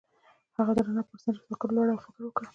هغه 0.57 0.71
د 0.75 0.79
رڼا 0.85 1.03
پر 1.07 1.17
څنډه 1.23 1.41
ساکت 1.47 1.69
ولاړ 1.69 1.87
او 1.91 1.99
فکر 2.05 2.21
وکړ. 2.25 2.45